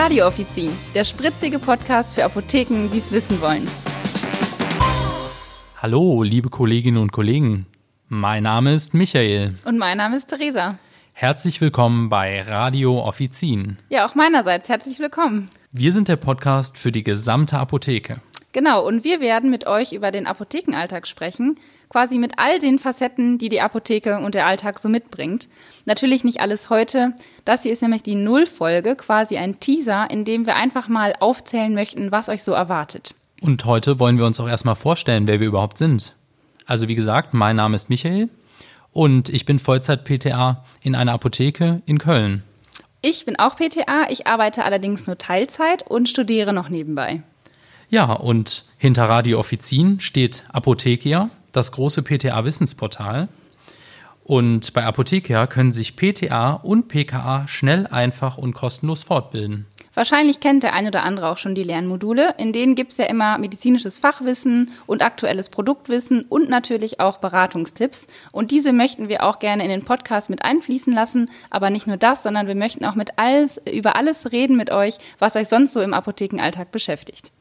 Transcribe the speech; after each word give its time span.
Radiooffizin, 0.00 0.70
der 0.94 1.02
spritzige 1.02 1.58
Podcast 1.58 2.14
für 2.14 2.24
Apotheken, 2.24 2.88
die 2.92 2.98
es 2.98 3.10
wissen 3.10 3.40
wollen. 3.40 3.66
Hallo, 5.76 6.22
liebe 6.22 6.50
Kolleginnen 6.50 6.98
und 6.98 7.10
Kollegen. 7.10 7.66
Mein 8.06 8.44
Name 8.44 8.74
ist 8.74 8.94
Michael. 8.94 9.54
Und 9.64 9.76
mein 9.76 9.96
Name 9.96 10.16
ist 10.16 10.28
Theresa. 10.28 10.78
Herzlich 11.14 11.60
willkommen 11.60 12.10
bei 12.10 12.42
Radio 12.42 13.02
Offizin. 13.02 13.76
Ja, 13.88 14.06
auch 14.06 14.14
meinerseits 14.14 14.68
herzlich 14.68 15.00
willkommen. 15.00 15.50
Wir 15.72 15.90
sind 15.90 16.06
der 16.06 16.14
Podcast 16.14 16.78
für 16.78 16.92
die 16.92 17.02
gesamte 17.02 17.58
Apotheke. 17.58 18.20
Genau, 18.52 18.86
und 18.86 19.04
wir 19.04 19.20
werden 19.20 19.50
mit 19.50 19.66
euch 19.66 19.92
über 19.92 20.10
den 20.10 20.26
Apothekenalltag 20.26 21.06
sprechen, 21.06 21.56
quasi 21.90 22.18
mit 22.18 22.38
all 22.38 22.58
den 22.58 22.78
Facetten, 22.78 23.38
die 23.38 23.48
die 23.48 23.60
Apotheke 23.60 24.18
und 24.18 24.34
der 24.34 24.46
Alltag 24.46 24.78
so 24.78 24.88
mitbringt. 24.88 25.48
Natürlich 25.84 26.24
nicht 26.24 26.40
alles 26.40 26.70
heute. 26.70 27.12
Das 27.44 27.62
hier 27.62 27.72
ist 27.72 27.82
nämlich 27.82 28.02
die 28.02 28.14
Nullfolge, 28.14 28.96
quasi 28.96 29.36
ein 29.36 29.60
Teaser, 29.60 30.10
in 30.10 30.24
dem 30.24 30.46
wir 30.46 30.56
einfach 30.56 30.88
mal 30.88 31.14
aufzählen 31.20 31.74
möchten, 31.74 32.10
was 32.10 32.28
euch 32.28 32.42
so 32.42 32.52
erwartet. 32.52 33.14
Und 33.40 33.64
heute 33.64 34.00
wollen 34.00 34.18
wir 34.18 34.26
uns 34.26 34.40
auch 34.40 34.48
erstmal 34.48 34.76
vorstellen, 34.76 35.28
wer 35.28 35.40
wir 35.40 35.46
überhaupt 35.46 35.78
sind. 35.78 36.14
Also 36.66 36.88
wie 36.88 36.94
gesagt, 36.94 37.34
mein 37.34 37.56
Name 37.56 37.76
ist 37.76 37.88
Michael 37.88 38.28
und 38.92 39.28
ich 39.28 39.46
bin 39.46 39.58
Vollzeit-PTA 39.58 40.64
in 40.82 40.94
einer 40.94 41.12
Apotheke 41.12 41.82
in 41.86 41.98
Köln. 41.98 42.42
Ich 43.00 43.24
bin 43.24 43.38
auch 43.38 43.54
PTA, 43.54 44.08
ich 44.10 44.26
arbeite 44.26 44.64
allerdings 44.64 45.06
nur 45.06 45.16
Teilzeit 45.18 45.86
und 45.86 46.08
studiere 46.08 46.52
noch 46.52 46.68
nebenbei. 46.68 47.22
Ja, 47.90 48.12
und 48.12 48.64
hinter 48.76 49.04
Radio 49.04 49.38
Offizin 49.38 49.98
steht 49.98 50.44
Apothekia, 50.52 51.30
das 51.52 51.72
große 51.72 52.02
PTA-Wissensportal. 52.02 53.28
Und 54.24 54.74
bei 54.74 54.84
Apothekia 54.84 55.46
können 55.46 55.72
sich 55.72 55.96
PTA 55.96 56.52
und 56.52 56.88
PKA 56.88 57.48
schnell, 57.48 57.86
einfach 57.86 58.36
und 58.36 58.52
kostenlos 58.52 59.02
fortbilden. 59.04 59.66
Wahrscheinlich 59.94 60.38
kennt 60.38 60.64
der 60.64 60.74
ein 60.74 60.86
oder 60.86 61.02
andere 61.02 61.30
auch 61.30 61.38
schon 61.38 61.54
die 61.54 61.62
Lernmodule. 61.62 62.34
In 62.36 62.52
denen 62.52 62.74
gibt 62.74 62.92
es 62.92 62.98
ja 62.98 63.06
immer 63.06 63.38
medizinisches 63.38 64.00
Fachwissen 64.00 64.70
und 64.86 65.02
aktuelles 65.02 65.48
Produktwissen 65.48 66.26
und 66.28 66.50
natürlich 66.50 67.00
auch 67.00 67.16
Beratungstipps. 67.16 68.06
Und 68.30 68.50
diese 68.50 68.74
möchten 68.74 69.08
wir 69.08 69.24
auch 69.24 69.38
gerne 69.38 69.64
in 69.64 69.70
den 69.70 69.86
Podcast 69.86 70.28
mit 70.28 70.44
einfließen 70.44 70.92
lassen. 70.92 71.30
Aber 71.48 71.70
nicht 71.70 71.86
nur 71.86 71.96
das, 71.96 72.22
sondern 72.22 72.46
wir 72.46 72.54
möchten 72.54 72.84
auch 72.84 72.96
mit 72.96 73.12
alles, 73.16 73.58
über 73.66 73.96
alles 73.96 74.30
reden 74.30 74.58
mit 74.58 74.70
euch, 74.70 74.98
was 75.18 75.36
euch 75.36 75.48
sonst 75.48 75.72
so 75.72 75.80
im 75.80 75.94
Apothekenalltag 75.94 76.70
beschäftigt. 76.70 77.32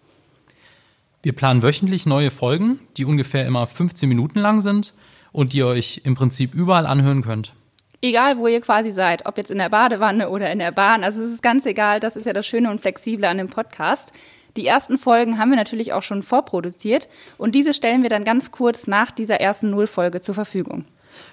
Wir 1.23 1.33
planen 1.33 1.63
wöchentlich 1.63 2.05
neue 2.05 2.31
Folgen, 2.31 2.79
die 2.95 3.05
ungefähr 3.05 3.45
immer 3.45 3.65
15 3.67 4.07
Minuten 4.07 4.39
lang 4.39 4.61
sind 4.61 4.93
und 5.31 5.53
die 5.53 5.57
ihr 5.57 5.67
euch 5.67 6.01
im 6.03 6.15
Prinzip 6.15 6.53
überall 6.53 6.85
anhören 6.85 7.23
könnt. 7.23 7.53
Egal, 8.01 8.37
wo 8.37 8.47
ihr 8.47 8.61
quasi 8.61 8.91
seid, 8.91 9.25
ob 9.25 9.37
jetzt 9.37 9.49
in 9.49 9.57
der 9.57 9.69
Badewanne 9.69 10.29
oder 10.29 10.51
in 10.51 10.59
der 10.59 10.71
Bahn, 10.71 11.03
also 11.03 11.23
es 11.23 11.31
ist 11.31 11.41
ganz 11.41 11.65
egal, 11.65 11.99
das 11.99 12.15
ist 12.15 12.25
ja 12.25 12.33
das 12.33 12.45
Schöne 12.45 12.69
und 12.69 12.79
Flexible 12.79 13.25
an 13.25 13.39
dem 13.39 13.49
Podcast. 13.49 14.13
Die 14.55 14.67
ersten 14.67 14.99
Folgen 14.99 15.39
haben 15.39 15.49
wir 15.49 15.57
natürlich 15.57 15.93
auch 15.93 16.03
schon 16.03 16.21
vorproduziert 16.21 17.07
und 17.37 17.55
diese 17.55 17.73
stellen 17.73 18.03
wir 18.03 18.09
dann 18.09 18.23
ganz 18.23 18.51
kurz 18.51 18.85
nach 18.85 19.11
dieser 19.11 19.41
ersten 19.41 19.71
Nullfolge 19.71 20.21
zur 20.21 20.35
Verfügung. 20.35 20.85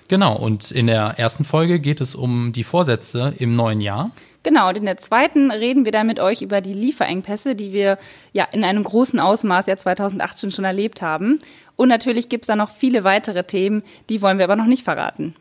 Genau, 0.09 0.37
und 0.37 0.71
in 0.71 0.87
der 0.87 1.15
ersten 1.19 1.45
Folge 1.45 1.81
geht 1.81 2.01
es 2.01 2.15
um 2.15 2.53
die 2.53 2.65
Vorsätze 2.65 3.35
im 3.39 3.55
neuen 3.55 3.81
Jahr. 3.81 4.11
Genau, 4.43 4.69
und 4.69 4.77
in 4.77 4.85
der 4.85 4.99
zweiten 4.99 5.51
reden 5.51 5.87
wir 5.87 5.93
dann 5.93 6.07
mit 6.07 6.21
euch 6.21 6.43
über 6.43 6.61
die 6.61 6.75
Lieferengpässe, 6.75 7.55
die 7.55 7.73
wir 7.73 7.99
ja 8.35 8.45
in 8.53 8.63
einem 8.63 8.85
großen 8.85 9.19
Ausmaß 9.19 9.67
ja 9.67 9.77
2018 9.77 10.51
schon 10.51 10.67
erlebt 10.67 11.01
haben. 11.01 11.39
Und 11.77 11.89
natürlich 11.89 12.29
gibt 12.29 12.45
es 12.45 12.49
da 12.49 12.57
noch 12.57 12.71
viele 12.71 13.05
weitere 13.05 13.45
Themen, 13.45 13.83
die 14.11 14.21
wollen 14.21 14.37
wir 14.37 14.45
aber 14.45 14.57
noch 14.57 14.67
nicht 14.67 14.85
verraten. 14.85 15.35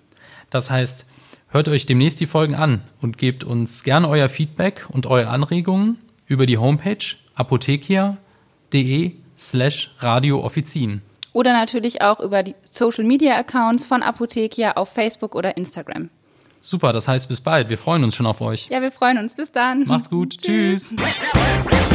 Das 0.50 0.72
heißt, 0.72 1.05
hört 1.50 1.67
euch 1.67 1.85
demnächst 1.85 2.22
die 2.22 2.28
Folgen 2.28 2.55
an 2.55 2.81
und 3.02 3.17
gebt 3.17 3.44
uns 3.44 3.83
gerne 3.83 4.07
euer 4.07 4.30
Feedback 4.30 4.88
und 4.89 5.05
eure 5.05 5.28
Anregungen 5.28 5.97
über 6.25 6.45
die 6.45 6.57
Homepage 6.57 7.03
apothekia.de 7.35 9.11
slash 9.38 9.94
radiooffizin. 10.00 11.01
Oder 11.33 11.51
natürlich 11.51 12.01
auch 12.01 12.19
über 12.19 12.44
die 12.44 12.55
Social 12.63 13.03
Media 13.03 13.35
Accounts 13.35 13.85
von 13.85 14.03
Apothekia 14.03 14.73
auf 14.73 14.89
Facebook 14.89 15.35
oder 15.35 15.57
Instagram. 15.57 16.09
Super, 16.61 16.94
das 16.94 17.09
heißt 17.09 17.27
bis 17.27 17.41
bald. 17.41 17.67
Wir 17.67 17.77
freuen 17.77 18.05
uns 18.05 18.16
schon 18.16 18.25
auf 18.25 18.39
euch. 18.39 18.67
Ja, 18.69 18.81
wir 18.81 18.91
freuen 18.91 19.17
uns. 19.17 19.35
Bis 19.35 19.51
dann. 19.51 19.85
Macht's 19.85 20.09
gut. 20.09 20.38
Tschüss. 20.38 20.95
Tschüss. 20.95 21.93